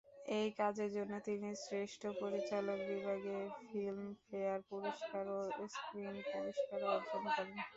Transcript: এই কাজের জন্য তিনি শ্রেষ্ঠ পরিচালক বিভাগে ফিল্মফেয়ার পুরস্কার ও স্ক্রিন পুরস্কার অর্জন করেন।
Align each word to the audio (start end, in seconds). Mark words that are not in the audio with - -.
এই 0.31 0.47
কাজের 0.59 0.89
জন্য 0.97 1.13
তিনি 1.27 1.49
শ্রেষ্ঠ 1.63 2.01
পরিচালক 2.21 2.79
বিভাগে 2.89 3.37
ফিল্মফেয়ার 3.61 4.59
পুরস্কার 4.69 5.23
ও 5.35 5.39
স্ক্রিন 5.75 6.15
পুরস্কার 6.31 6.79
অর্জন 6.91 7.23
করেন। 7.29 7.57